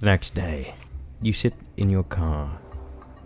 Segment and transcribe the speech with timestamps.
[0.00, 0.76] The next day,
[1.20, 2.58] you sit in your car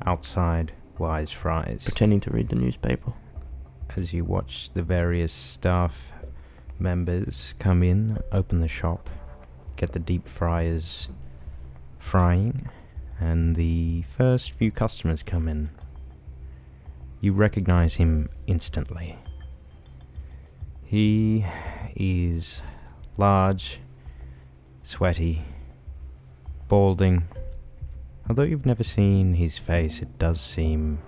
[0.05, 3.13] outside Wise Fries Pretending to read the newspaper.
[3.97, 6.11] as you watch the various staff
[6.81, 9.09] members come in, open the shop,
[9.77, 11.11] get the deep fryers
[12.01, 12.69] frying,
[13.21, 15.71] and the first few customers come in.
[17.21, 19.17] You recognize him instantly.
[20.83, 21.47] He
[21.95, 22.63] is
[23.17, 23.79] large,
[24.83, 25.45] sweaty,
[26.75, 27.23] balding.
[28.29, 30.99] Although you've never seen his face, it does seem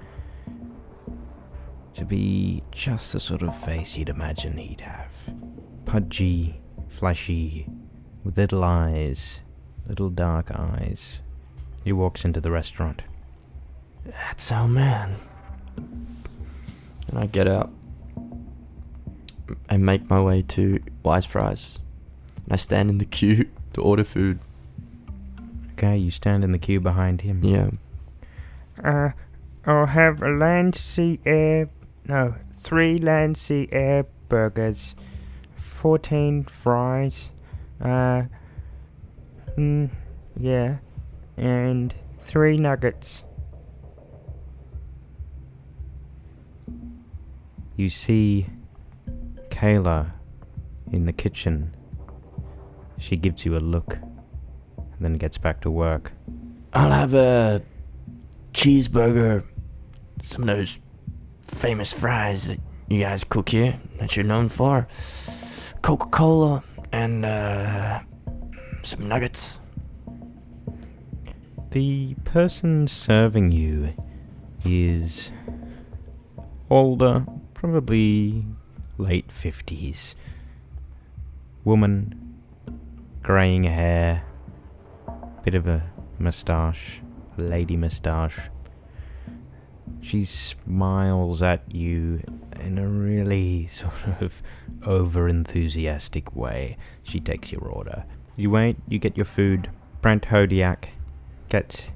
[1.95, 5.11] to be just the sort of face you'd imagine he'd have.
[5.85, 7.67] Pudgy, fleshy,
[8.23, 9.41] with little eyes,
[9.89, 11.19] little dark eyes.
[11.83, 13.03] He walks into the restaurant.
[14.05, 15.17] That's our man.
[17.09, 17.73] And I get out
[19.69, 21.81] and make my way to Wise Fries.
[22.45, 24.39] And I stand in the queue to order food.
[25.77, 27.45] Okay, you stand in the queue behind him.
[27.45, 27.69] Yeah.
[28.83, 29.11] Uh,
[29.67, 31.69] I'll have a land, sea, air.
[32.09, 34.95] No, three land, sea, air burgers,
[35.55, 37.29] fourteen fries.
[37.79, 38.23] Uh,
[39.59, 39.91] mm,
[40.41, 40.79] yeah,
[41.37, 43.23] and three nuggets.
[47.77, 48.47] You see
[49.51, 50.13] Kayla
[50.91, 51.77] in the kitchen.
[52.97, 53.99] She gives you a look
[54.97, 56.13] and then gets back to work.
[56.73, 57.63] I'll have a
[58.53, 59.45] cheeseburger,
[60.23, 60.81] some of those
[61.43, 64.89] famous fries that you guys cook here, that you're known for,
[65.83, 68.01] Coca Cola, and uh,
[68.83, 69.61] some nuggets.
[71.71, 73.95] The person serving you
[74.65, 75.31] is
[76.71, 78.45] older, probably
[78.99, 80.15] late 50s.
[81.65, 82.35] Woman,
[83.23, 84.25] greying hair,
[85.47, 85.81] bit of a
[86.19, 87.01] moustache,
[87.39, 88.51] a lady moustache.
[90.01, 92.21] She smiles at you
[92.59, 94.43] in a really sort of
[94.85, 96.77] over enthusiastic way.
[97.05, 98.05] She takes your order.
[98.35, 99.71] You wait, you get your food.
[100.01, 100.87] Brent Hodiak
[101.49, 101.91] gets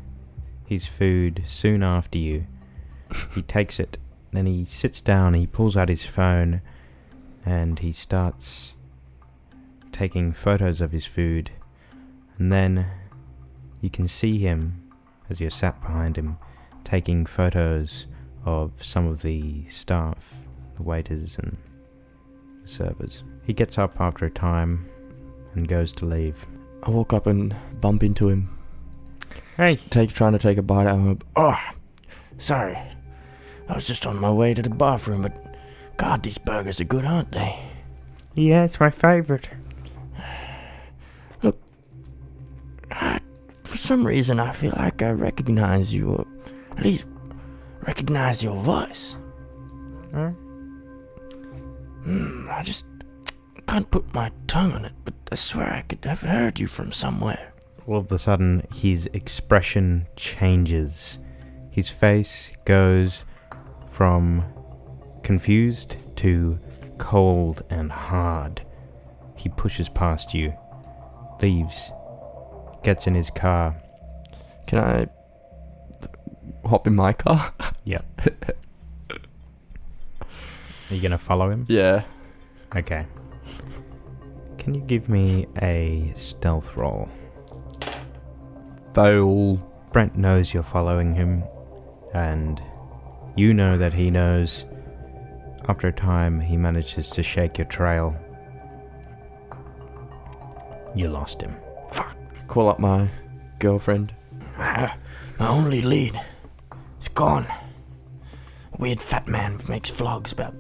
[0.65, 2.47] his food soon after you.
[3.35, 3.99] he takes it,
[4.31, 6.63] then he sits down, he pulls out his phone,
[7.45, 8.75] and he starts
[9.91, 11.51] taking photos of his food.
[12.39, 12.87] And then
[13.81, 14.83] you can see him,
[15.29, 16.39] as you're sat behind him,
[16.85, 18.07] taking photos
[18.45, 20.35] of some of the staff,
[20.77, 21.57] the waiters and
[22.63, 23.23] the servers.
[23.45, 24.89] He gets up after a time
[25.55, 26.47] and goes to leave.
[26.83, 28.57] I walk up and bump into him.
[29.57, 31.19] Hey, Take trying to take a bite out of him.
[31.37, 31.59] Oh,
[32.39, 32.79] sorry.
[33.69, 35.33] I was just on my way to the bathroom, but
[35.97, 37.59] God, these burgers are good, aren't they?
[38.35, 39.49] yeah, it's my favorite.
[42.93, 43.21] I,
[43.71, 46.27] for some reason, I feel like I recognize you, or
[46.77, 47.05] at least
[47.87, 49.17] recognize your voice.
[50.13, 50.31] Huh?
[52.03, 52.87] Hmm, I just
[53.69, 56.91] can't put my tongue on it, but I swear I could have heard you from
[56.91, 57.53] somewhere.
[57.87, 61.21] All of a sudden, his expression changes.
[61.71, 63.25] His face goes
[63.89, 64.45] from
[65.23, 66.59] confused to
[66.99, 68.67] cold and hard.
[69.37, 70.55] He pushes past you,
[71.41, 71.93] leaves,
[72.83, 73.77] gets in his car.
[74.67, 75.07] Can I
[76.69, 77.53] hop in my car?
[77.85, 78.03] Yeah.
[79.11, 81.65] Are you gonna follow him?
[81.69, 82.03] yeah.
[82.77, 83.07] Okay.
[84.59, 87.09] Can you give me a stealth roll?
[88.95, 89.57] Fail.
[89.93, 91.43] Brent knows you're following him,
[92.15, 92.63] and
[93.35, 94.67] you know that he knows.
[95.69, 98.15] After a time, he manages to shake your trail.
[100.95, 101.57] You lost him.
[102.51, 103.09] Call up my
[103.61, 104.13] girlfriend.
[104.59, 104.93] My
[105.39, 106.21] only lead.
[106.97, 107.47] It's gone.
[107.47, 110.55] A weird fat man makes vlogs about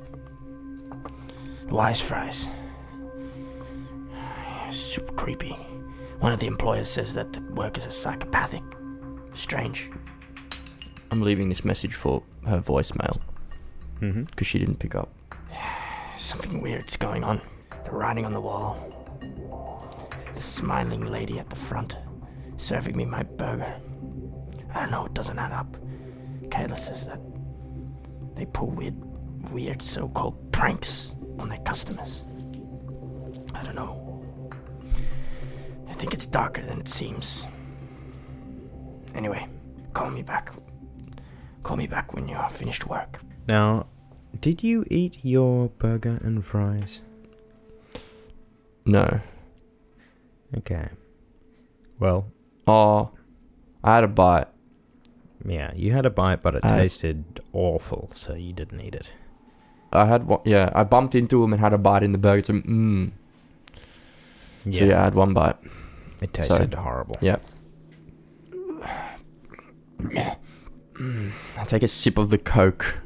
[1.69, 2.47] wise fries.
[4.13, 5.51] Yeah, super creepy.
[6.21, 8.63] One of the employers says that the workers are psychopathic.
[9.35, 9.91] Strange.
[11.11, 13.19] I'm leaving this message for her voicemail
[14.01, 14.23] Mm-hmm.
[14.23, 15.09] because she didn't pick up.
[16.17, 17.41] Something weird's going on.
[17.85, 19.00] The writing on the wall.
[20.41, 21.99] The smiling lady at the front,
[22.57, 23.75] serving me my burger.
[24.75, 25.77] I don't know, it doesn't add up.
[26.45, 27.21] Kayla says that
[28.37, 28.97] they pull weird,
[29.51, 32.25] weird so-called pranks on their customers.
[33.55, 34.25] I don't know.
[35.87, 37.47] I think it's darker than it seems.
[39.15, 39.47] Anyway,
[39.93, 40.55] call me back.
[41.65, 43.21] Call me back when you're finished work.
[43.47, 43.89] Now,
[44.41, 47.03] did you eat your burger and fries?
[48.87, 49.21] No.
[50.59, 50.89] Okay.
[51.99, 52.27] Well,
[52.67, 53.11] Oh,
[53.83, 54.47] I had a bite.
[55.45, 59.13] Yeah, you had a bite, but it I- tasted awful, so you didn't eat it.
[59.93, 60.41] I had one.
[60.45, 62.43] Yeah, I bumped into him and had a bite in the burger.
[62.45, 63.11] So, mm.
[64.65, 65.57] So yeah, I had one bite.
[66.21, 66.49] it sorry.
[66.61, 67.17] tasted horrible.
[67.21, 67.43] Yep.
[70.13, 70.35] Yeah.
[71.59, 72.99] I take a sip of the coke.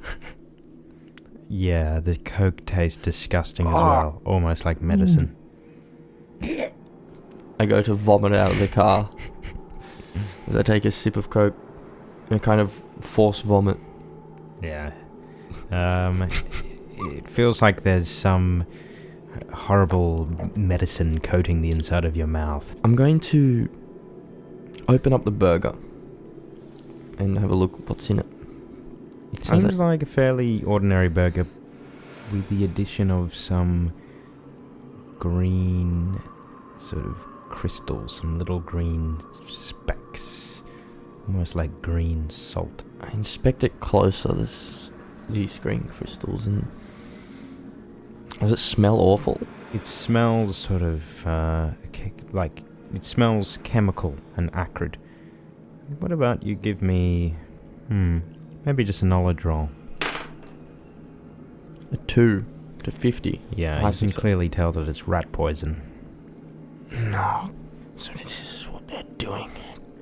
[1.49, 4.03] Yeah, the Coke tastes disgusting as Ah.
[4.03, 5.37] well, almost like medicine.
[7.59, 9.11] I go to vomit out of the car
[10.49, 11.55] as I take a sip of coke.
[12.31, 13.79] and kind of force vomit.
[14.63, 14.93] Yeah.
[15.71, 16.23] Um,
[16.99, 18.67] it feels like there's some
[19.53, 22.75] horrible medicine coating the inside of your mouth.
[22.85, 23.69] I'm going to
[24.89, 25.75] open up the burger
[27.19, 28.27] and have a look what's in it.
[29.33, 29.79] It How's seems it?
[29.83, 31.47] like a fairly ordinary burger
[32.33, 33.93] with the addition of some
[35.19, 36.21] green
[36.79, 37.17] sort of
[37.49, 40.63] crystals, some little green specks,
[41.27, 42.85] almost like green salt.
[43.01, 44.33] I inspect it closer.
[44.33, 44.91] This
[45.29, 46.67] these green crystals and
[48.41, 49.41] does it smell awful?
[49.73, 51.71] It smells sort of uh,
[52.33, 52.63] like
[52.95, 54.99] it smells chemical and acrid.
[55.99, 57.37] What about you give me,
[57.89, 58.21] hmm,
[58.65, 59.69] maybe just a knowledge roll?
[61.93, 62.45] A two
[62.83, 63.41] to fifty.
[63.55, 64.21] Yeah, I you can so.
[64.21, 65.83] clearly tell that it's rat poison.
[66.95, 67.51] No.
[67.97, 69.51] So this is what they're doing.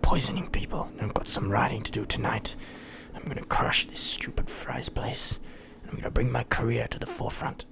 [0.03, 0.91] Poisoning people.
[1.01, 2.55] I've got some writing to do tonight.
[3.15, 5.41] I'm gonna crush this stupid fries place.
[5.89, 7.65] I'm gonna bring my career to the forefront.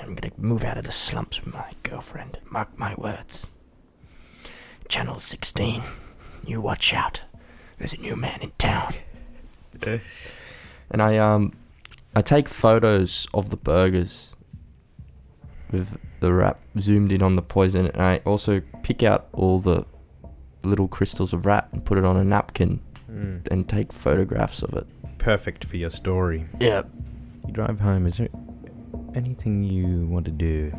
[0.00, 2.38] I'm gonna move out of the slumps with my girlfriend.
[2.50, 3.46] Mark my words.
[4.88, 5.82] Channel 16.
[6.46, 7.22] You watch out.
[7.78, 8.94] There's a new man in town.
[10.90, 11.52] And I um
[12.14, 14.34] I take photos of the burgers
[15.70, 19.84] with the wrap zoomed in on the poison and I also pick out all the
[20.62, 22.80] little crystals of rat and put it on a napkin
[23.10, 23.46] mm.
[23.48, 24.86] and take photographs of it.
[25.18, 26.46] Perfect for your story.
[26.60, 26.82] Yeah.
[27.44, 28.06] You drive home.
[28.06, 28.28] Is there
[29.16, 30.72] anything you want to do?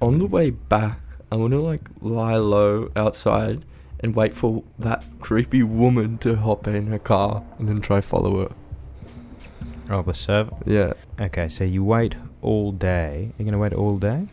[0.00, 1.00] On the way back,
[1.30, 3.64] I want to like lie low outside
[4.00, 8.40] and wait for that creepy woman to hop in her car and then try follow
[8.42, 8.54] her.
[9.88, 10.56] Oh, the server.
[10.66, 10.94] Yeah.
[11.20, 13.32] Okay, so you wait all day.
[13.38, 14.26] You're gonna wait all day?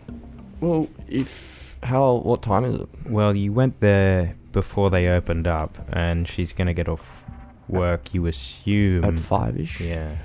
[0.59, 2.89] Well, if how what time is it?
[3.07, 7.23] Well, you went there before they opened up, and she's gonna get off
[7.67, 8.13] work.
[8.13, 9.79] You assume At five ish.
[9.81, 10.17] Yeah,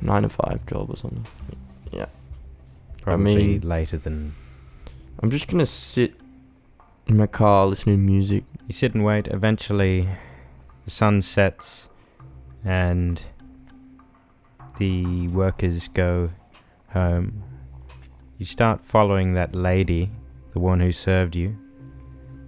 [0.00, 1.26] Nine to five job or something.
[1.90, 2.06] Yeah,
[3.00, 4.34] probably mean- later than
[5.22, 6.14] I'm just gonna sit
[7.06, 8.44] in my car listening to music.
[8.66, 9.26] you sit and wait.
[9.28, 10.08] Eventually,
[10.84, 11.88] the sun sets,
[12.64, 13.22] and
[14.78, 16.30] the workers go
[16.90, 17.42] home.
[18.38, 20.12] You start following that lady,
[20.52, 21.56] the one who served you.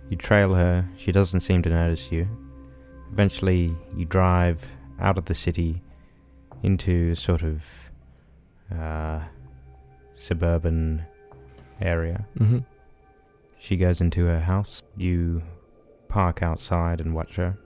[0.09, 0.89] You trail her.
[0.97, 2.29] She doesn't seem to notice you.
[3.11, 4.65] Eventually, you drive
[5.01, 5.83] out of the city
[6.63, 7.63] into a sort of
[8.73, 9.19] uh,
[10.15, 11.03] suburban
[11.81, 12.25] area.
[12.39, 12.59] Mm-hmm.
[13.59, 14.85] She goes into her house.
[14.97, 15.43] You
[16.07, 17.59] park outside and watch her.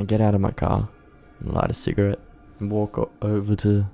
[0.00, 0.88] I get out of my car,
[1.38, 2.18] and light a cigarette,
[2.58, 3.86] and walk o- over to.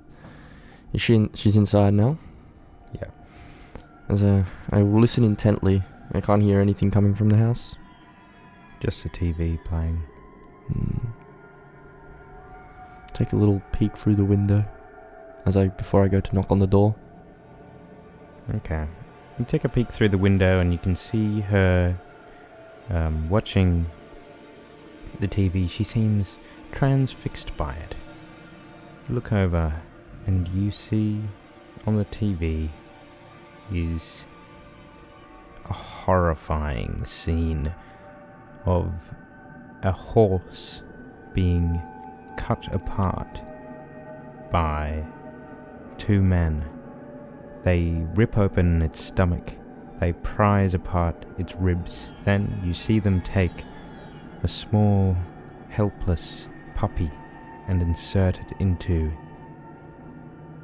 [0.91, 1.13] Is she?
[1.13, 2.17] In, she's inside now.
[4.07, 5.83] As I, I listen intently.
[6.13, 7.75] I can't hear anything coming from the house.
[8.79, 10.03] Just the TV playing.
[10.67, 11.07] Hmm.
[13.13, 14.65] Take a little peek through the window,
[15.45, 16.95] as I before I go to knock on the door.
[18.55, 18.85] Okay.
[19.39, 21.97] You take a peek through the window and you can see her
[22.89, 23.87] um, watching
[25.19, 25.69] the TV.
[25.69, 26.37] She seems
[26.71, 27.95] transfixed by it.
[29.07, 29.81] You look over
[30.27, 31.21] and you see
[31.85, 32.69] on the TV
[33.71, 34.25] is
[35.69, 37.73] a horrifying scene
[38.65, 38.91] of
[39.83, 40.81] a horse
[41.33, 41.81] being
[42.37, 43.41] cut apart
[44.51, 45.05] by
[45.97, 46.63] two men.
[47.63, 49.53] They rip open its stomach.
[49.99, 52.11] They prise apart its ribs.
[52.23, 53.63] Then you see them take
[54.43, 55.15] a small,
[55.69, 57.11] helpless puppy
[57.67, 59.11] and insert it into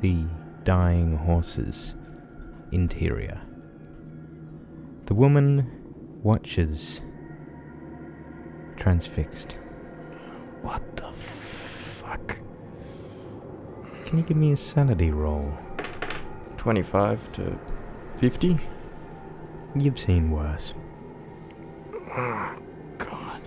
[0.01, 0.25] the
[0.63, 1.95] dying horse's
[2.71, 3.41] interior.
[5.05, 7.01] The woman watches,
[8.77, 9.57] transfixed.
[10.61, 12.37] What the fuck?
[14.05, 15.57] Can you give me a sanity roll?
[16.57, 17.57] Twenty-five to
[18.17, 18.59] fifty.
[19.75, 20.73] You've seen worse.
[22.15, 22.55] Oh,
[22.97, 23.41] God.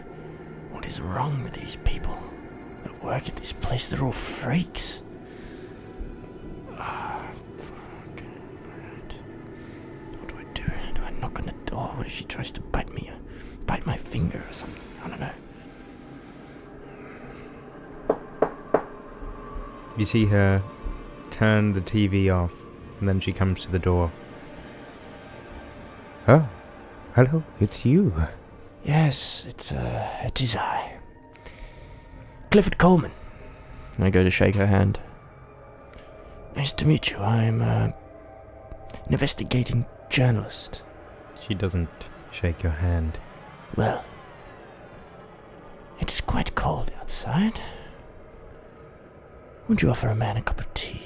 [0.72, 2.18] What is wrong with these people
[2.82, 3.90] that work at this place?
[3.90, 5.02] They're all freaks.
[6.72, 7.76] Ah, fuck.
[8.66, 9.18] Alright.
[10.18, 10.64] What do I do?
[10.94, 11.88] Do I knock on the door?
[11.94, 13.10] What if she tries to bite me?
[13.12, 13.18] Or
[13.66, 14.82] bite my finger or something?
[15.04, 15.30] I don't know.
[20.04, 20.62] You see her
[21.30, 22.52] turn the TV off,
[23.00, 24.12] and then she comes to the door.
[26.28, 26.46] Oh,
[27.14, 28.12] hello, it's you.
[28.84, 30.98] Yes, it's, uh, it is I.
[32.50, 33.12] Clifford Coleman.
[33.98, 35.00] I go to shake her hand.
[36.54, 37.16] Nice to meet you.
[37.16, 37.94] I'm, uh, an
[39.08, 40.82] investigating journalist.
[41.40, 41.88] She doesn't
[42.30, 43.18] shake your hand.
[43.74, 44.04] Well,
[45.98, 47.58] it is quite cold outside.
[49.68, 51.00] Would you offer a man a cup of tea?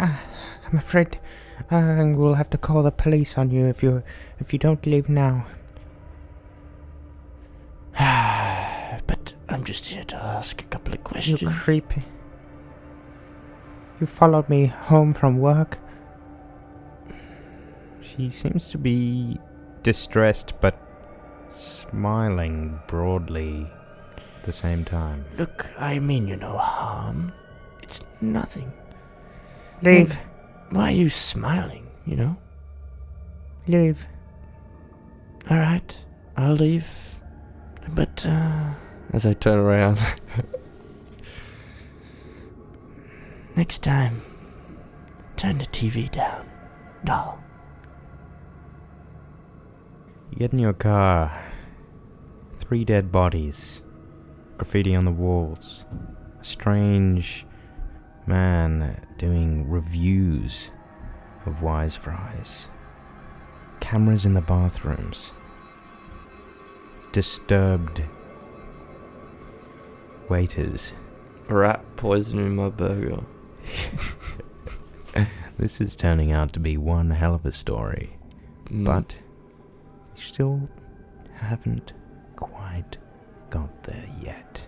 [0.00, 1.18] I'm afraid
[1.70, 4.02] uh, we'll have to call the police on you if you
[4.38, 5.46] if you don't leave now.
[9.06, 11.42] but I'm just here to ask a couple of questions.
[11.42, 11.64] You questions.
[11.64, 12.02] creepy.
[14.00, 15.78] You followed me home from work.
[18.00, 19.38] She seems to be
[19.82, 20.80] distressed, but
[21.50, 23.70] smiling broadly
[24.48, 25.26] the same time.
[25.36, 27.34] Look, I mean you no harm.
[27.82, 28.72] It's nothing.
[29.82, 30.16] Leave,
[30.70, 32.36] Why are you smiling, you know?
[33.66, 34.06] leave.
[35.50, 36.02] Alright,
[36.34, 36.88] I'll leave.
[37.94, 38.70] But, uh.
[39.12, 39.98] As I turn around.
[43.54, 44.22] Next time,
[45.36, 46.48] turn the TV down,
[47.04, 47.38] doll.
[50.30, 51.38] You get in your car.
[52.58, 53.82] Three dead bodies.
[54.58, 55.84] Graffiti on the walls.
[56.40, 57.46] A strange
[58.26, 60.72] man doing reviews
[61.46, 62.68] of Wise Fries.
[63.80, 65.32] Cameras in the bathrooms.
[67.12, 68.02] Disturbed
[70.28, 70.94] waiters.
[71.48, 73.24] Rat poisoning my burger.
[75.58, 78.16] This is turning out to be one hell of a story.
[78.66, 78.84] Mm.
[78.84, 79.16] But
[80.14, 80.68] still
[81.34, 81.94] haven't
[82.36, 82.96] quite
[83.50, 84.66] got there yet.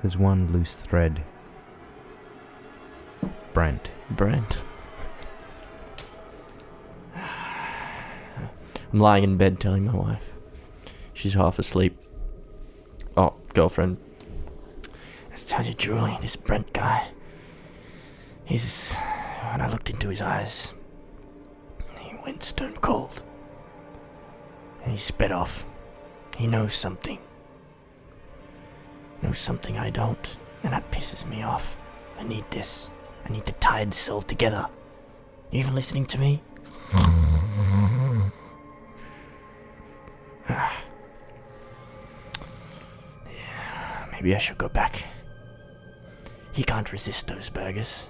[0.00, 1.22] There's one loose thread.
[3.52, 3.90] Brent.
[4.10, 4.62] Brent.
[7.14, 10.32] I'm lying in bed telling my wife.
[11.14, 11.98] She's half asleep.
[13.16, 13.98] Oh, girlfriend.
[15.30, 17.08] I tell you, Julie, this Brent guy.
[18.44, 18.96] He's.
[19.50, 20.72] When I looked into his eyes,
[22.00, 23.22] he went stone cold.
[24.82, 25.66] And he sped off.
[26.36, 27.18] He knows something.
[29.22, 30.38] Knows something I don't.
[30.62, 31.76] And that pisses me off.
[32.18, 32.90] I need this.
[33.24, 34.66] I need to tie this all together.
[35.50, 36.42] You even listening to me?
[40.48, 40.82] Ah.
[43.26, 45.04] yeah, maybe I should go back.
[46.52, 48.08] He can't resist those burgers.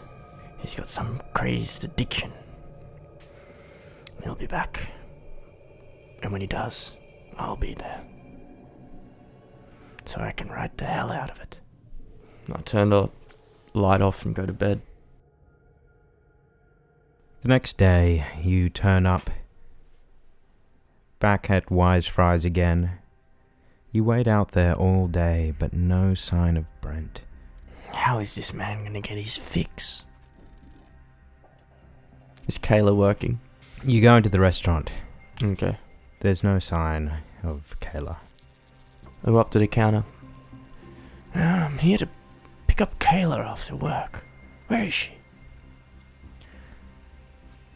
[0.59, 2.33] He's got some crazed addiction.
[4.23, 4.89] He'll be back.
[6.23, 6.97] And when he does,
[7.37, 8.01] I'll be there.
[10.13, 11.59] So I can write the hell out of it.
[12.53, 13.09] I turn the
[13.73, 14.83] light off and go to bed.
[17.41, 19.31] The next day, you turn up
[21.19, 22.99] back at Wise Fries again.
[23.91, 27.23] You wait out there all day, but no sign of Brent.
[27.95, 30.05] How is this man gonna get his fix?
[32.47, 33.41] Is Kayla working?
[33.83, 34.93] You go into the restaurant.
[35.43, 35.79] Okay.
[36.21, 38.19] There's no sign of Kayla.
[39.25, 40.05] I go up to the counter.
[41.35, 42.09] I'm here to
[42.67, 44.25] pick up Kayla after work.
[44.67, 45.13] Where is she?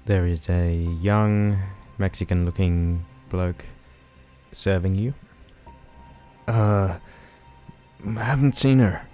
[0.06, 1.58] There is a young
[1.98, 3.64] Mexican looking bloke
[4.52, 5.14] serving you.
[6.48, 6.98] Uh,
[8.04, 9.06] I haven't seen her.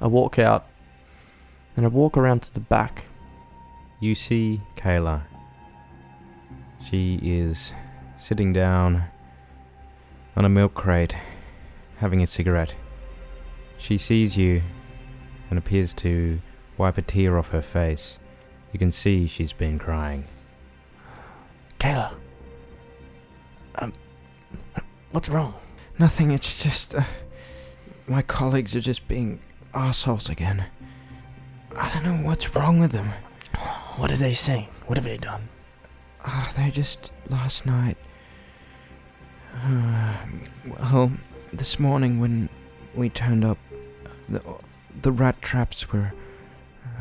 [0.00, 0.66] I walk out
[1.76, 3.04] and I walk around to the back.
[4.00, 5.22] You see Kayla.
[6.82, 7.72] She is
[8.20, 9.04] sitting down
[10.36, 11.16] on a milk crate,
[11.96, 12.74] having a cigarette.
[13.78, 14.62] She sees you
[15.48, 16.40] and appears to
[16.76, 18.18] wipe a tear off her face.
[18.72, 20.26] You can see she's been crying.
[21.78, 22.12] Kayla.
[23.76, 23.94] Um,
[25.12, 25.54] what's wrong?
[25.98, 26.94] Nothing, it's just.
[26.94, 27.04] Uh,
[28.06, 29.40] my colleagues are just being
[29.72, 30.66] assholes again.
[31.76, 33.12] I don't know what's wrong with them.
[33.96, 34.68] What are they saying?
[34.86, 35.48] What have they done?
[36.24, 37.96] Ah, they just last night.
[40.92, 41.12] Well,
[41.52, 42.48] this morning when
[42.94, 43.58] we turned up,
[44.28, 44.40] the
[45.02, 46.12] the rat traps were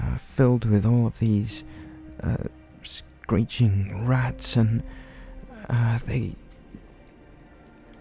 [0.02, 1.64] uh, filled with all of these
[2.24, 2.38] uh,
[2.84, 4.84] screeching rats, and
[5.70, 6.36] uh, they.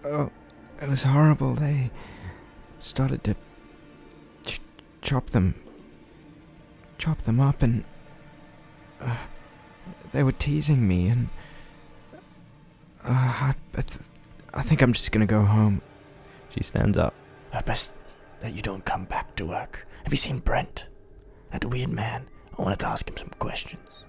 [0.03, 0.31] Oh,
[0.81, 1.55] it was horrible.
[1.55, 1.91] They
[2.79, 3.35] started to
[4.45, 4.61] ch-
[5.01, 5.55] chop them,
[6.97, 7.83] chop them up, and
[9.01, 9.17] uh,
[10.11, 11.29] they were teasing me, and
[13.03, 13.87] uh, I, th-
[14.53, 15.81] I think I'm just gonna go home.
[16.49, 17.13] She stands up.
[17.53, 17.93] Uh, best,
[18.39, 19.87] that you don't come back to work.
[20.03, 20.85] Have you seen Brent?
[21.51, 22.27] That weird man.
[22.57, 24.05] I wanted to ask him some questions.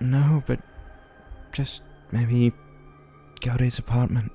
[0.00, 0.60] No, but
[1.52, 2.52] just maybe
[3.40, 4.32] go to his apartment.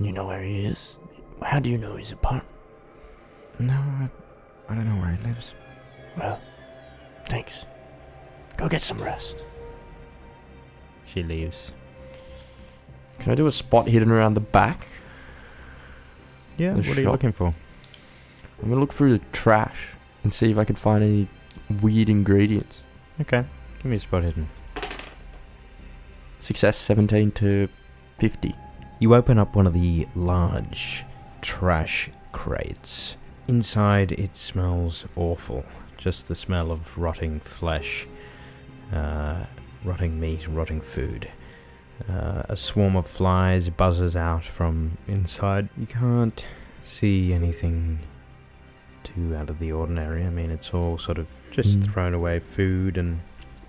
[0.00, 0.96] You know where he is?
[1.42, 2.46] How do you know his apartment?
[3.58, 4.08] No, I,
[4.68, 5.54] I don't know where he lives.
[6.16, 6.40] Well,
[7.26, 7.66] thanks.
[8.56, 9.44] Go get some rest.
[11.04, 11.72] She leaves.
[13.20, 14.86] Can I do a spot hidden around the back?
[16.56, 17.54] Yeah, The what are you looking for?
[18.62, 19.90] I'm gonna look through the trash
[20.24, 21.28] and see if I can find any
[21.80, 22.82] weird ingredients.
[23.20, 23.44] Okay,
[23.78, 24.48] give me a spot hidden.
[26.40, 27.68] Success 17 to
[28.18, 28.54] 50.
[29.00, 31.04] You open up one of the large
[31.40, 33.16] trash crates.
[33.46, 35.64] Inside, it smells awful.
[35.96, 38.06] Just the smell of rotting flesh,
[38.92, 39.46] uh,
[39.84, 41.28] rotting meat, rotting food.
[42.08, 45.68] Uh, a swarm of flies buzzes out from inside.
[45.76, 46.44] You can't
[46.84, 47.98] see anything
[49.02, 50.24] too out of the ordinary.
[50.24, 51.90] I mean, it's all sort of just Mm.
[51.92, 53.20] thrown away food and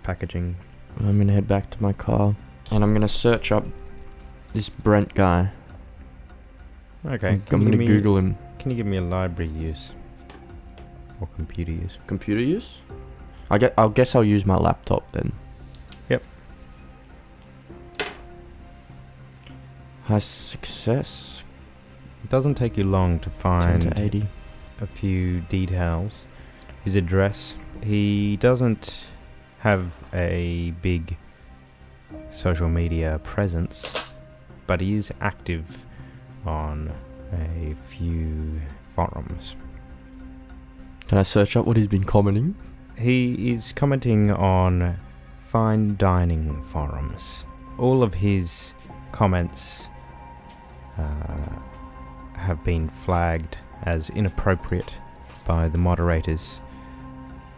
[0.04, 0.56] packaging.
[1.00, 2.36] I'm gonna head back to my car
[2.72, 3.66] and I'm gonna search up
[4.54, 5.50] this Brent guy.
[7.06, 8.38] Okay, I'm gonna me- Google him.
[8.60, 9.94] Can you give me a library use
[11.20, 11.98] or computer use?
[12.08, 12.82] Computer use?
[13.50, 13.74] I get.
[13.78, 15.32] I'll guess I'll use my laptop then.
[20.10, 21.44] High success.
[22.24, 24.28] It doesn't take you long to 10 find to 80.
[24.82, 26.26] a few details.
[26.84, 27.58] His address.
[27.84, 29.06] He doesn't
[29.60, 31.16] have a big
[32.32, 34.04] social media presence,
[34.66, 35.86] but he is active
[36.44, 36.92] on
[37.32, 38.62] a few
[38.96, 39.56] forums.
[41.06, 42.56] Can I search up what he's been commenting?
[42.98, 44.98] He is commenting on
[45.38, 47.46] fine dining forums.
[47.78, 48.74] All of his
[49.12, 49.89] comments
[51.00, 54.94] uh, have been flagged as inappropriate
[55.46, 56.62] by the moderators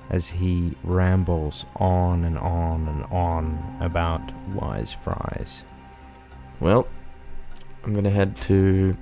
[0.09, 4.21] as he rambles on and on and on about
[4.53, 5.63] wise fries.
[6.59, 6.87] Well,
[7.83, 8.95] I'm gonna head to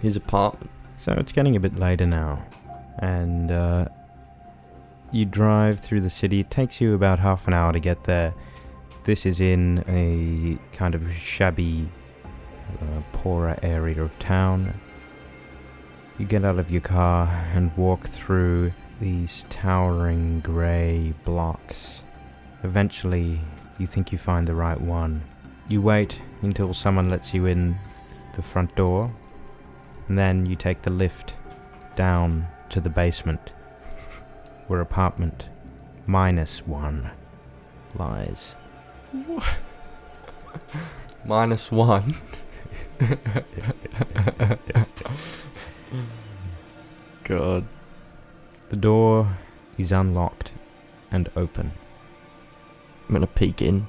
[0.00, 0.70] his apartment.
[0.98, 2.44] So it's getting a bit later now,
[2.98, 3.88] and uh,
[5.12, 6.40] you drive through the city.
[6.40, 8.34] It takes you about half an hour to get there.
[9.04, 11.88] This is in a kind of shabby,
[12.80, 14.80] uh, poorer area of town.
[16.18, 22.02] You get out of your car and walk through these towering grey blocks.
[22.62, 23.40] Eventually,
[23.78, 25.22] you think you find the right one.
[25.68, 27.78] You wait until someone lets you in
[28.34, 29.10] the front door,
[30.08, 31.34] and then you take the lift
[31.96, 33.52] down to the basement,
[34.66, 35.48] where apartment
[36.06, 37.10] minus one
[37.94, 38.54] lies.
[41.24, 42.14] Minus one.
[47.24, 47.66] God.
[48.70, 49.38] The door
[49.78, 50.52] is unlocked
[51.10, 51.72] and open.
[53.08, 53.86] I'm gonna peek in.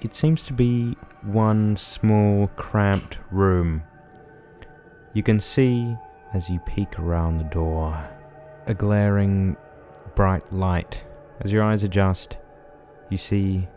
[0.00, 3.82] It seems to be one small, cramped room.
[5.14, 5.96] You can see,
[6.32, 8.08] as you peek around the door,
[8.66, 9.56] a glaring,
[10.14, 11.04] bright light.
[11.40, 12.36] As your eyes adjust,
[13.10, 13.68] you see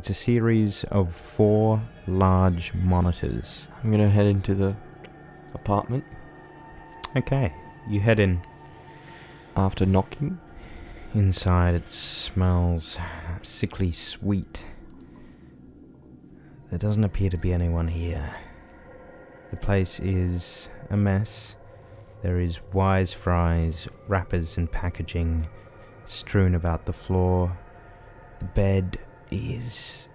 [0.00, 3.66] it's a series of four large monitors.
[3.84, 4.74] I'm gonna head into the
[5.52, 6.04] apartment
[7.14, 7.52] Okay,
[7.86, 8.40] you head in.
[9.54, 10.40] after knocking.
[11.12, 12.96] Inside, it smells
[13.42, 14.64] sickly sweet.
[16.70, 18.34] There doesn't appear to be anyone here.
[19.50, 21.56] The place is a mess.
[22.22, 25.46] There is wise fries, wrappers, and packaging
[26.06, 27.58] strewn about the floor.
[28.38, 28.98] The bed
[29.30, 30.08] is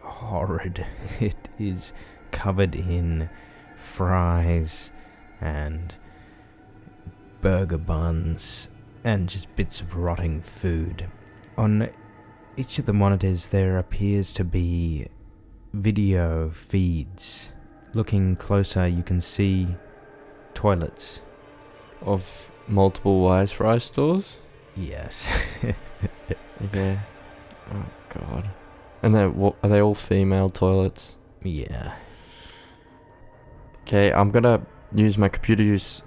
[0.00, 0.86] horrid.
[1.20, 1.92] It is
[2.30, 3.30] covered in
[3.76, 4.90] fries
[5.40, 5.94] and
[7.40, 8.68] burger buns
[9.04, 11.08] and just bits of rotting food.
[11.56, 11.88] On
[12.56, 15.08] each of the monitors, there appears to be
[15.72, 17.50] video feeds.
[17.92, 19.76] Looking closer, you can see
[20.54, 21.20] toilets.
[22.00, 24.38] Of multiple Wise Fry stores.
[24.76, 25.30] Yes.
[26.62, 26.98] Okay.
[27.72, 28.50] Oh god.
[29.02, 31.16] And they're wha- are they all female toilets?
[31.42, 31.96] yeah.
[33.86, 34.62] Okay, I'm gonna
[34.94, 36.02] use my computer use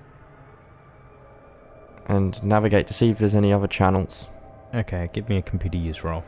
[2.08, 4.30] and navigate to see if there's any other channels.
[4.74, 6.24] Okay, give me a computer use roll.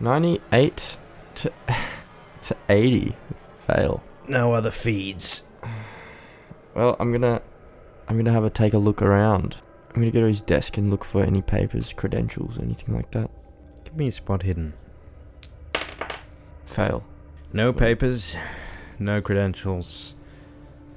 [0.00, 0.98] 98
[1.36, 1.52] to
[2.42, 3.16] to 80.
[3.58, 4.02] Fail.
[4.28, 5.44] No other feeds.
[6.74, 7.40] Well, I'm gonna
[8.08, 9.56] I'm gonna have a take a look around.
[9.88, 13.30] I'm gonna go to his desk and look for any papers, credentials, anything like that.
[13.94, 14.72] Give me a spot hidden.
[16.66, 17.04] Fail.
[17.52, 18.34] No papers,
[18.98, 20.16] no credentials.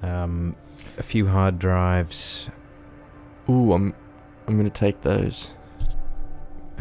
[0.02, 0.56] Um,
[0.98, 2.50] a few hard drives.
[3.48, 3.94] Ooh, I'm
[4.48, 5.52] I'm gonna take those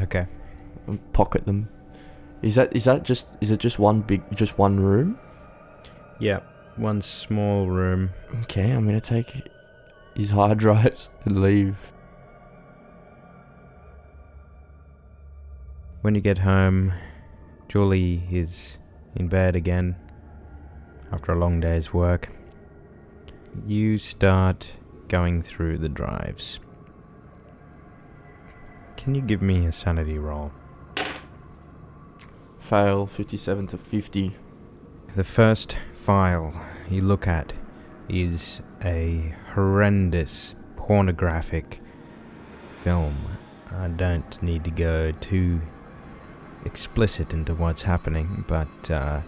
[0.00, 0.26] Okay.
[0.87, 1.68] and pocket them.
[2.40, 5.18] Is that is that just is it just one big just one room?
[6.18, 6.40] Yeah,
[6.76, 8.09] one small room.
[8.44, 9.50] Okay, I'm gonna take
[10.14, 11.92] his hard drives and leave.
[16.07, 16.92] When you get home,
[17.69, 18.79] Julie is
[19.16, 19.97] in bed again
[21.11, 22.31] after a long day's work.
[23.66, 24.69] You start
[25.09, 26.61] going through the drives.
[28.97, 30.53] Can you give me a sanity roll?
[32.61, 34.37] Fail, 57 to 50.
[35.16, 36.55] The first file
[36.88, 37.53] you look at
[38.09, 41.81] is a horrendous pornographic
[42.85, 43.16] film.
[43.73, 45.61] I don't need to go too
[46.66, 49.22] explicit into what's happening, but uh,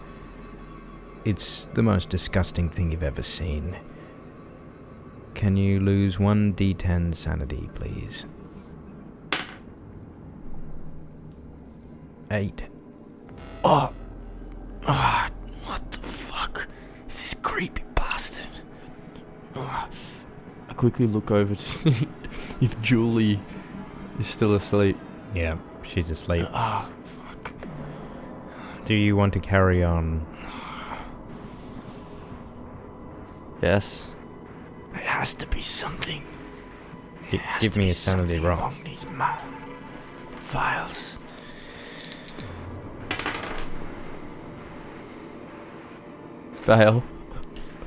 [1.25, 3.75] it's the most disgusting thing you've ever seen.
[5.33, 8.25] Can you lose 1d10 sanity, please?
[12.31, 12.65] 8.
[13.63, 13.93] Oh,
[14.87, 15.29] ah,
[15.65, 16.67] what the fuck?
[17.07, 18.47] Is this creepy bastard?
[19.55, 19.89] Ah,
[20.69, 22.07] I quickly look over to see
[22.61, 23.39] if Julie
[24.19, 24.97] is still asleep.
[25.33, 26.47] Yeah, she's asleep.
[26.51, 26.91] fuck.
[28.89, 30.25] Do you want to carry on?
[33.61, 34.07] Yes.
[34.95, 36.23] It has to be something.
[37.29, 38.57] Gi- It has give to me be a sanity something roll.
[38.57, 39.37] among these ma-
[40.37, 41.19] files.
[46.61, 47.03] Fail.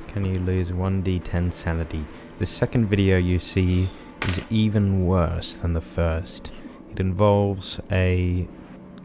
[0.07, 2.05] Can you lose 1d10 sanity?
[2.39, 3.89] The second video you see
[4.27, 6.51] is even worse than the first.
[6.91, 8.47] It involves a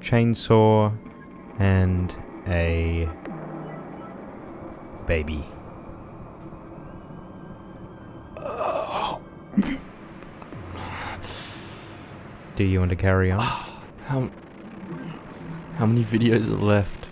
[0.00, 0.92] chainsaw
[1.58, 2.14] and
[2.46, 3.08] a
[5.06, 5.44] baby.
[12.56, 13.40] Do you want to carry on?
[14.04, 14.30] How
[15.76, 17.08] how many videos are left?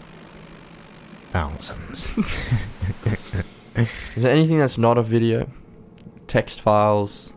[1.31, 2.11] Thousands.
[4.17, 5.49] Is there anything that's not a video?
[6.27, 7.33] Text files.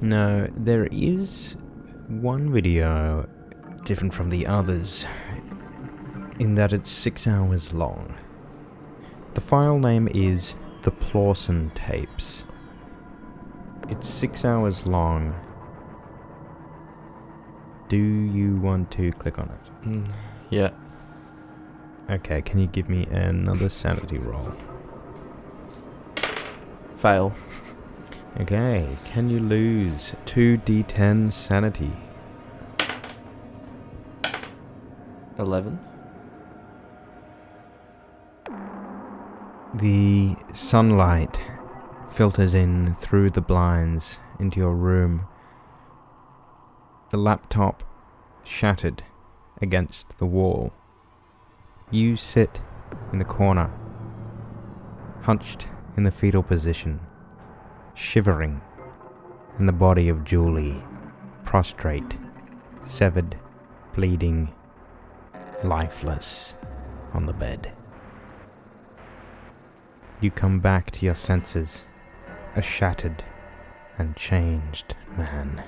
[0.00, 1.56] No, there is
[2.08, 3.28] one video
[3.84, 5.06] different from the others
[6.40, 8.14] in that it's six hours long.
[9.34, 12.44] The file name is the Plawson Tapes.
[13.90, 15.34] It's six hours long.
[17.88, 19.86] Do you want to click on it?
[19.86, 20.08] Mm,
[20.48, 20.70] yeah.
[22.08, 24.54] Okay, can you give me another sanity roll?
[26.96, 27.34] Fail.
[28.40, 31.92] Okay, can you lose 2d10 sanity?
[35.38, 35.89] 11.
[39.80, 41.42] The sunlight
[42.10, 45.26] filters in through the blinds into your room.
[47.08, 47.82] The laptop
[48.44, 49.02] shattered
[49.62, 50.74] against the wall.
[51.90, 52.60] You sit
[53.10, 53.70] in the corner,
[55.22, 55.66] hunched
[55.96, 57.00] in the fetal position,
[57.94, 58.60] shivering
[59.58, 60.84] in the body of Julie,
[61.42, 62.18] prostrate,
[62.82, 63.38] severed,
[63.94, 64.52] bleeding,
[65.64, 66.54] lifeless
[67.14, 67.72] on the bed.
[70.22, 71.86] You come back to your senses,
[72.54, 73.24] a shattered
[73.96, 75.64] and changed man.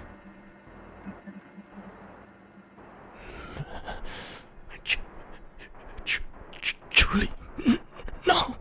[6.91, 7.31] Julie,
[8.27, 8.57] no,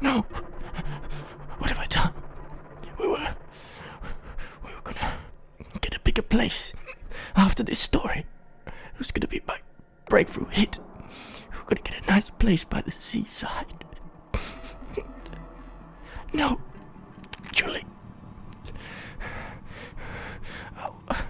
[0.00, 0.20] no.
[1.58, 2.14] What have I done?
[2.98, 3.34] We were,
[4.64, 5.12] we were gonna
[5.82, 6.72] get a bigger place
[7.36, 8.24] after this story.
[8.66, 9.58] It was gonna be my
[10.08, 10.78] breakthrough hit.
[11.52, 13.83] We were gonna get a nice place by the seaside.
[16.34, 16.58] No,
[17.52, 17.84] Julie.
[20.76, 21.24] I, I,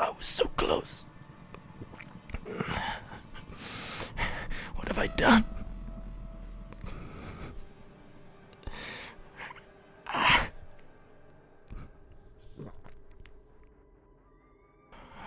[0.00, 1.04] I was so close.
[4.76, 5.44] What have I done?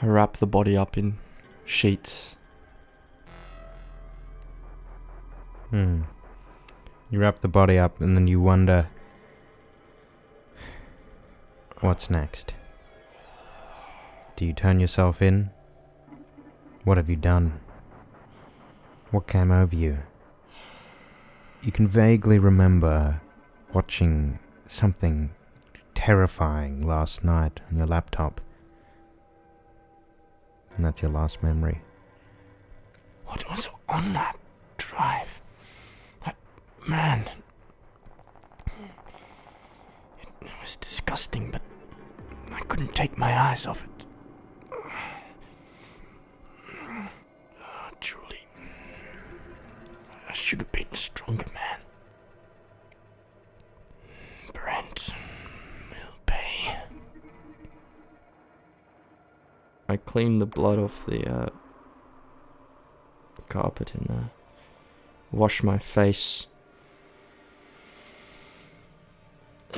[0.04, 1.18] I wrap the body up in
[1.66, 2.38] sheets.
[5.70, 6.04] Hmm.
[7.12, 8.88] You wrap the body up and then you wonder
[11.82, 12.54] what's next?
[14.38, 15.50] Do you turn yourself in?
[16.86, 17.60] What have you done?
[19.12, 20.00] What came over you?
[21.62, 23.20] You can vaguely remember
[23.74, 25.32] watching something
[25.94, 28.40] terrifying last night on your laptop.
[30.78, 31.82] And that's your last memory.
[33.26, 34.38] What was on that
[34.78, 35.31] drive?
[36.92, 37.32] That
[40.60, 41.62] was disgusting, but
[42.54, 44.06] I couldn't take my eyes off it.
[47.62, 48.46] Oh, Julie,
[50.28, 51.80] I should have been a stronger man.
[54.54, 55.16] Brent
[55.92, 56.78] will pay.
[59.88, 61.50] I clean the blood off the uh,
[63.48, 64.24] carpet and uh,
[65.32, 66.48] wash my face.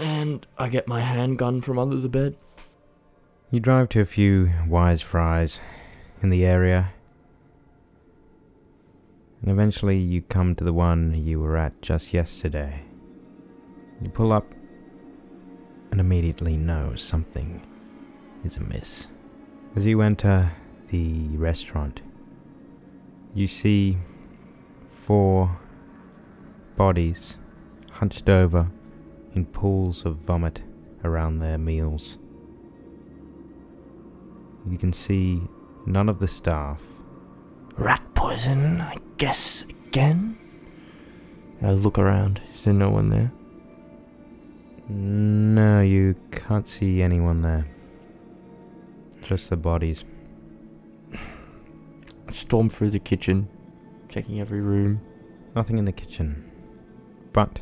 [0.04, 2.36] And I get my handgun from under the bed.
[3.52, 5.62] You drive to a few Wise Fries
[6.22, 6.92] in the area,
[9.42, 12.84] and eventually you come to the one you were at just yesterday.
[14.02, 14.46] You pull up
[15.90, 17.66] and immediately know something
[18.44, 19.08] is amiss.
[19.74, 20.52] As you enter
[20.90, 22.02] the restaurant,
[23.34, 24.00] you see
[24.92, 25.60] four
[26.76, 27.38] bodies
[27.92, 28.70] hunched over
[29.36, 30.62] in pools of vomit
[31.04, 32.18] around their meals.
[34.70, 35.42] You can see
[35.86, 36.82] none of the staff.
[37.76, 40.38] Rat poison, I guess, again?
[41.62, 42.42] I look around.
[42.52, 43.32] Is there no one there?
[44.88, 47.68] No, you can't see anyone there.
[49.22, 50.04] Just the bodies.
[51.14, 51.20] I
[52.32, 53.48] storm through the kitchen,
[54.10, 55.02] checking every room.
[55.56, 56.50] Nothing in the kitchen.
[57.32, 57.62] But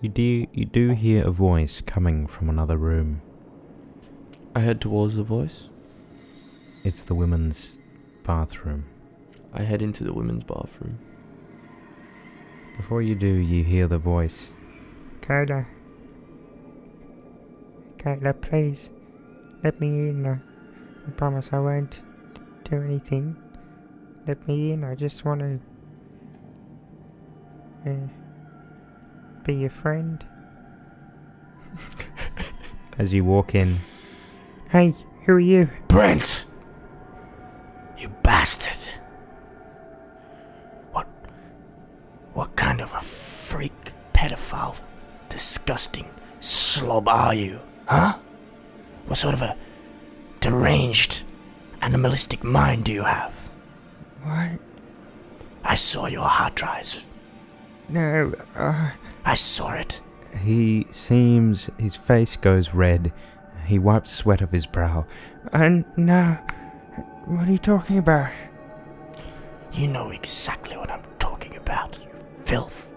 [0.00, 3.20] you do you do hear a voice coming from another room.
[4.54, 5.68] I head towards the voice.
[6.84, 7.78] It's the women's
[8.22, 8.84] bathroom.
[9.52, 10.98] I head into the women's bathroom.
[12.76, 14.52] Before you do, you hear the voice.
[15.20, 15.66] Kayla.
[17.96, 18.90] Kayla, please.
[19.64, 20.24] Let me in.
[20.26, 20.38] I,
[21.06, 21.98] I promise I won't
[22.62, 23.36] do anything.
[24.28, 24.84] Let me in.
[24.84, 25.60] I just want to.
[27.84, 28.27] Uh,
[29.44, 30.24] be your friend.
[32.98, 33.78] As you walk in,
[34.70, 35.70] Hey, who are you?
[35.88, 36.44] Brent!
[37.96, 39.00] You bastard!
[40.92, 41.06] What.
[42.34, 44.76] What kind of a freak, pedophile,
[45.30, 46.06] disgusting
[46.40, 48.18] slob are you, huh?
[49.06, 49.56] What sort of a
[50.40, 51.22] deranged,
[51.80, 53.34] animalistic mind do you have?
[54.22, 54.50] What?
[55.64, 57.08] I saw your hard drives.
[57.88, 58.90] No, uh,
[59.28, 60.00] I saw it.
[60.40, 63.12] he seems his face goes red.
[63.66, 65.04] He wipes sweat off his brow.
[65.52, 66.42] And now.
[67.26, 68.30] What are you talking about?
[69.72, 72.08] You know exactly what I'm talking about, you
[72.46, 72.90] filth.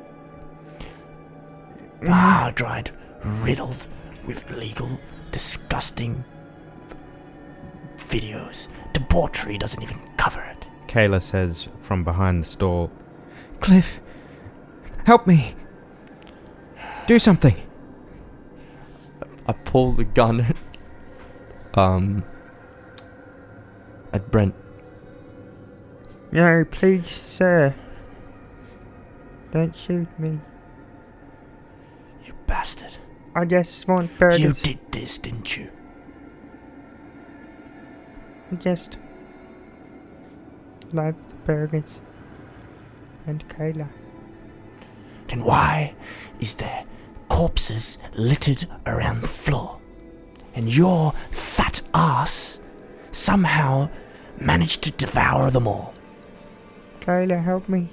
[0.79, 2.05] Mm.
[2.05, 2.93] The hard drive
[3.25, 3.87] riddled
[4.25, 4.89] with illegal,
[5.31, 6.23] disgusting
[7.97, 8.69] videos.
[8.93, 10.65] Debauchery doesn't even cover it.
[10.87, 12.89] Kayla says from behind the stall,
[13.59, 13.99] Cliff,
[15.03, 15.55] help me.
[17.11, 17.55] Do something.
[19.45, 20.55] I pull the gun
[21.73, 22.23] um
[24.13, 24.55] at Brent.
[26.31, 27.75] No, please, sir.
[29.51, 30.39] Don't shoot me.
[32.25, 32.97] You bastard.
[33.35, 34.39] I just want burgers.
[34.39, 35.69] You did this, didn't you?
[38.53, 38.97] I just
[40.93, 41.99] love the burgers.
[43.27, 43.89] And Kayla.
[45.27, 45.93] Then why
[46.39, 46.85] is there
[47.41, 49.79] corpses littered around the floor?
[50.53, 52.59] And your fat ass
[53.11, 53.89] somehow
[54.39, 55.91] managed to devour them all.
[56.99, 57.89] Kayla, help me.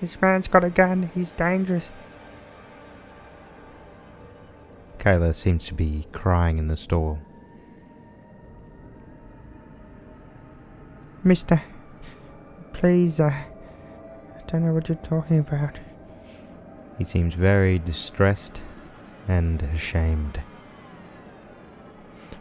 [0.00, 1.10] This man's got a gun.
[1.12, 1.90] He's dangerous.
[5.00, 7.18] Kayla seems to be crying in the stall.
[11.24, 11.62] Mister,
[12.74, 15.80] please, uh, I don't know what you're talking about.
[17.00, 18.60] He seems very distressed
[19.26, 20.42] and ashamed.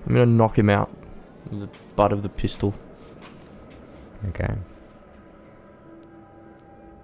[0.05, 0.91] I'm gonna knock him out
[1.49, 2.73] with the butt of the pistol.
[4.27, 4.53] Okay.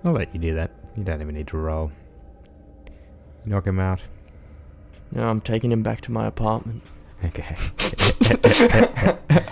[0.03, 0.71] I'll let you do that.
[0.97, 1.93] You don't even need to roll.
[3.45, 4.01] Knock him out.
[5.13, 6.83] Now I'm taking him back to my apartment.
[7.23, 7.55] Okay.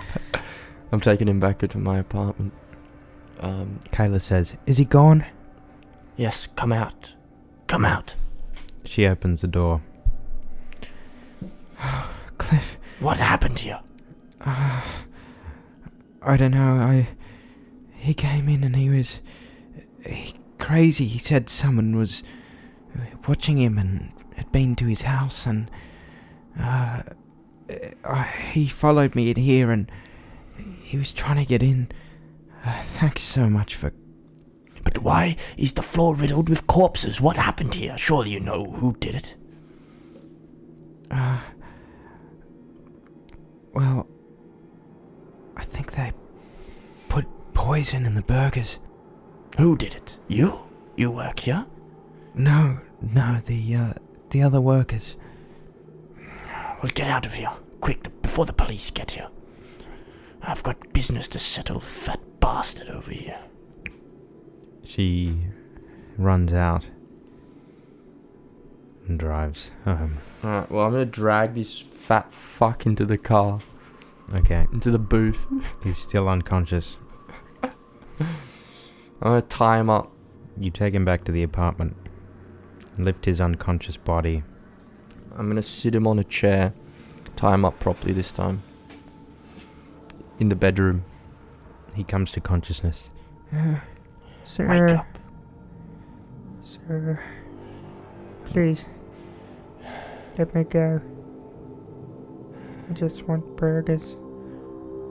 [0.92, 2.52] I'm taking him back to my apartment.
[3.40, 5.24] Um, Kayla says, Is he gone?
[6.18, 7.14] Yes, come out.
[7.74, 8.14] Come out.
[8.84, 9.82] She opens the door.
[12.38, 13.76] Cliff, What happened to you?
[14.42, 14.80] uh,
[16.22, 16.74] I don't know.
[16.76, 17.08] I
[17.96, 19.20] he came in and he was
[20.06, 21.06] he, crazy.
[21.06, 22.22] He said someone was
[23.26, 25.68] watching him and had been to his house and
[26.56, 27.02] uh,
[28.04, 29.90] uh, he followed me in here and
[30.80, 31.90] he was trying to get in.
[32.64, 33.92] Uh, thanks so much for
[34.84, 37.20] But why is the floor riddled with corpses?
[37.20, 37.96] What happened here?
[37.96, 39.34] Surely you know who did it.
[41.10, 41.40] Uh,
[43.72, 44.06] well,
[45.56, 46.12] I think they
[47.08, 48.78] put poison in the burgers.
[49.58, 50.18] Who did it?
[50.28, 50.60] You?
[50.96, 51.66] You work here?
[52.34, 53.92] No, no, the uh,
[54.30, 55.16] the other workers.
[56.82, 57.50] Well, get out of here.
[57.80, 59.28] Quick, before the police get here.
[60.42, 63.38] I've got business to settle, fat bastard over here.
[64.84, 65.38] She
[66.18, 66.88] runs out
[69.08, 70.18] and drives home.
[70.44, 73.60] Alright, well, I'm gonna drag this fat fuck into the car,
[74.34, 75.46] Okay, into the booth.
[75.82, 76.98] he's still unconscious.
[77.62, 78.26] I'm
[79.22, 80.12] gonna tie him up.
[80.58, 81.96] You take him back to the apartment,
[82.98, 84.44] lift his unconscious body.
[85.36, 86.74] I'm gonna sit him on a chair,
[87.36, 88.62] tie him up properly this time.
[90.38, 91.04] In the bedroom.
[91.94, 93.10] He comes to consciousness.
[94.44, 95.06] Sir, Wake up.
[96.62, 97.18] sir,
[98.46, 98.84] please
[100.38, 101.00] let me go.
[102.88, 104.16] I just want burgers.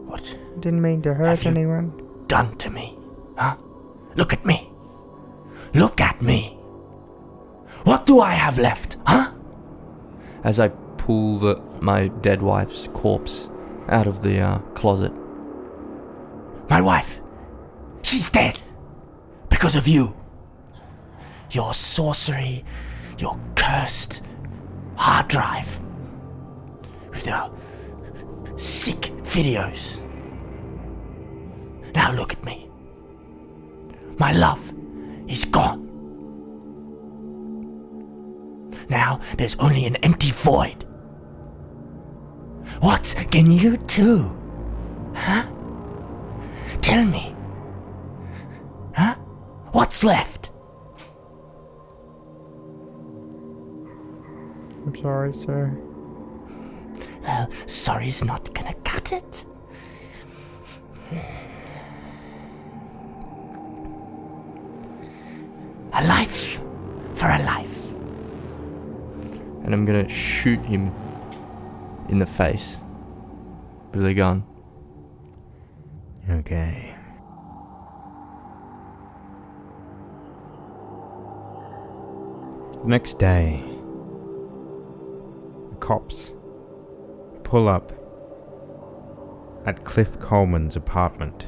[0.05, 1.91] What I didn't mean to hurt Have you- anyone.
[2.27, 2.97] done to me?
[3.37, 3.55] Huh?
[4.15, 4.69] Look at me.
[5.73, 6.57] Look at me.
[7.83, 8.97] What do I have left?
[9.07, 9.31] Huh?
[10.43, 10.67] As I
[10.97, 13.49] pull the, my dead wife's corpse
[13.89, 15.11] out of the uh, closet.
[16.69, 17.19] My wife.
[18.03, 18.59] She's dead.
[19.63, 20.13] Because of you.
[21.51, 22.65] Your sorcery.
[23.17, 24.21] Your cursed
[24.97, 25.79] hard drive.
[27.09, 27.49] With your
[28.57, 30.01] sick videos.
[31.95, 32.69] Now look at me.
[34.17, 34.73] My love
[35.29, 35.87] is gone.
[38.89, 40.83] Now there's only an empty void.
[42.81, 44.37] What can you do?
[45.15, 45.45] Huh?
[46.81, 47.33] Tell me.
[49.83, 49.87] Huh?
[49.87, 50.49] What's left?
[54.85, 55.77] I'm sorry, sir.
[57.21, 59.45] Well, sorry's not gonna cut it.
[65.91, 66.61] A life
[67.13, 67.83] for a life.
[69.65, 70.93] And I'm gonna shoot him
[72.07, 72.77] in the face
[73.93, 74.45] with a gun.
[76.29, 76.92] Okay.
[82.83, 83.63] The next day,
[85.69, 86.33] the cops
[87.45, 87.93] pull up
[89.65, 91.47] at Cliff Coleman's apartment.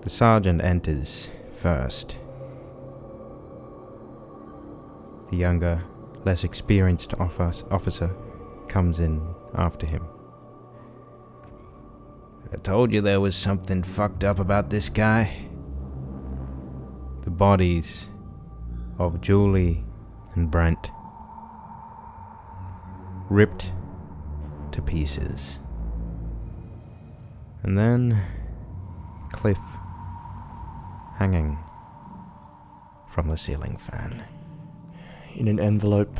[0.00, 2.16] The sergeant enters first.
[5.30, 5.84] The younger,
[6.24, 8.16] less experienced officer
[8.68, 9.20] comes in
[9.54, 10.06] after him.
[12.50, 15.48] I told you there was something fucked up about this guy.
[17.24, 18.08] The bodies
[18.98, 19.84] of Julie
[20.34, 20.90] and Brent
[23.28, 23.72] ripped
[24.72, 25.60] to pieces.
[27.62, 28.22] And then
[29.32, 29.58] Cliff
[31.16, 31.58] hanging
[33.08, 34.24] from the ceiling fan.
[35.34, 36.18] In an envelope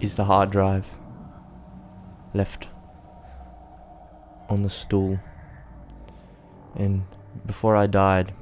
[0.00, 0.86] is the hard drive
[2.34, 2.68] left
[4.48, 5.18] on the stool.
[6.76, 7.04] And
[7.46, 8.32] before I died,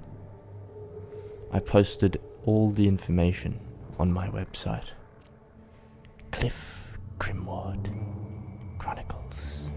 [1.53, 3.61] I posted all the information
[3.99, 4.91] on my website.
[6.31, 7.91] Cliff Grimward
[8.79, 9.71] Chronicles.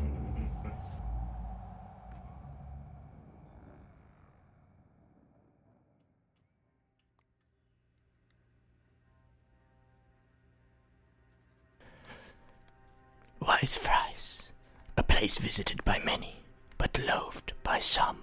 [13.42, 14.52] Wise Fries,
[14.96, 16.36] a place visited by many,
[16.78, 18.18] but loathed by some.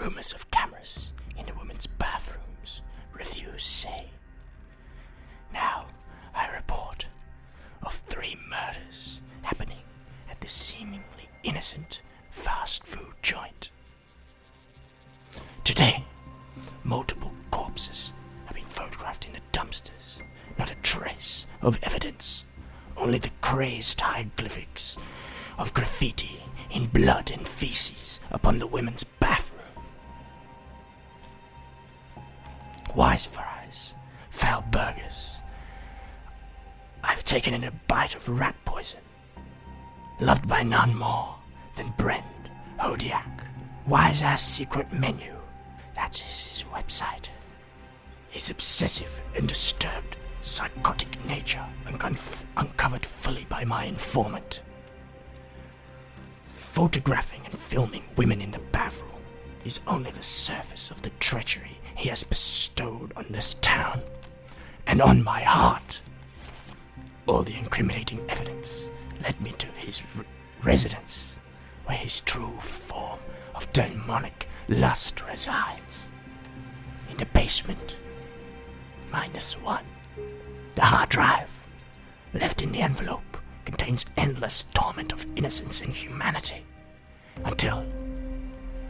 [0.00, 2.82] Rumors of cameras in women's bathrooms,
[3.16, 4.10] reviews say.
[5.52, 5.86] Now
[6.34, 7.06] I report
[7.82, 9.82] of three murders happening
[10.30, 13.70] at this seemingly innocent fast food joint.
[15.64, 16.04] Today,
[16.84, 18.12] multiple corpses
[18.46, 20.20] have been photographed in the dumpsters.
[20.58, 22.44] Not a trace of evidence,
[22.96, 24.96] only the crazed hieroglyphics
[25.58, 29.04] of graffiti in blood and feces upon the women's
[37.36, 39.00] taken in a bite of rat poison.
[40.20, 41.34] Loved by none more
[41.74, 42.24] than Brent
[42.80, 43.44] Hodiak.
[43.86, 45.34] Wise ass secret menu.
[45.96, 47.28] That is his website.
[48.30, 54.62] His obsessive and disturbed psychotic nature unconf- uncovered fully by my informant.
[56.46, 59.20] Photographing and filming women in the bathroom
[59.62, 64.00] is only the surface of the treachery he has bestowed on this town
[64.86, 66.00] and on my heart.
[67.26, 68.90] All the incriminating evidence
[69.22, 70.24] led me to his r-
[70.62, 71.38] residence,
[71.84, 73.18] where his true form
[73.54, 76.08] of demonic lust resides.
[77.10, 77.96] In the basement,
[79.10, 79.84] minus one.
[80.74, 81.50] The hard drive,
[82.34, 86.64] left in the envelope, contains endless torment of innocence and humanity
[87.44, 87.84] until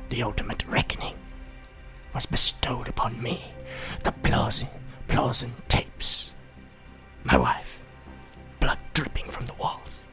[0.09, 1.15] the ultimate reckoning
[2.15, 3.53] was bestowed upon me.
[4.03, 6.33] The Plausin, tapes.
[7.25, 7.81] My wife,
[8.97, 10.05] dripping from the walls.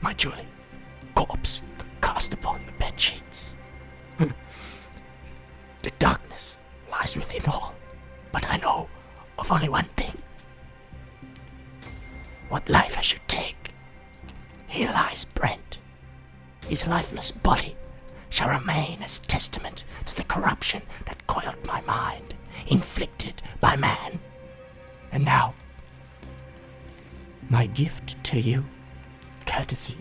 [0.00, 0.48] My Julie,
[1.14, 1.60] corpse
[2.00, 3.54] cast upon the bed sheets.
[4.16, 4.30] Hmm.
[5.82, 6.56] the darkness
[6.90, 7.74] lies within all,
[8.32, 8.88] but I know
[9.38, 10.14] of only one thing.
[12.48, 13.74] What life I should take.
[14.66, 15.76] Here lies Brent.
[16.66, 17.76] His lifeless body
[18.30, 22.34] shall remain as testament to the corruption that coiled my mind,
[22.66, 24.20] inflicted by man.
[25.10, 25.52] And now,
[27.52, 28.64] my gift to you,
[29.44, 29.98] courtesy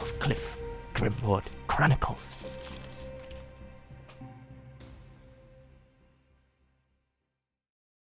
[0.00, 0.58] of Cliff
[0.94, 2.44] Grimwood Chronicles.